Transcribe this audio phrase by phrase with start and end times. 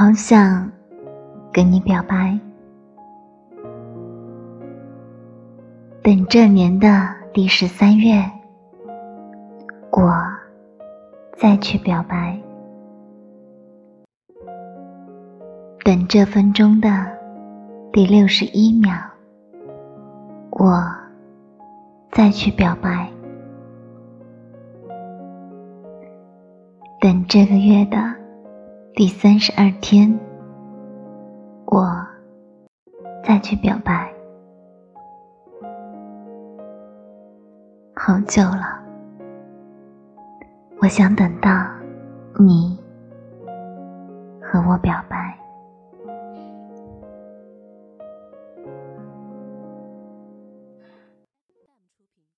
[0.00, 0.70] 好想
[1.52, 2.38] 跟你表白。
[6.04, 6.88] 等这年的
[7.32, 8.22] 第十三月，
[9.90, 10.14] 我
[11.36, 12.38] 再去表白。
[15.84, 16.88] 等这分钟的
[17.92, 18.94] 第六十一秒，
[20.50, 20.80] 我
[22.12, 23.10] 再去表白。
[27.00, 27.98] 等这个月的
[28.98, 30.12] 第三十二天，
[31.66, 32.04] 我
[33.22, 34.12] 再去表白。
[37.94, 38.82] 好久了，
[40.80, 41.48] 我想等到
[42.40, 42.76] 你
[44.42, 45.17] 和我表白。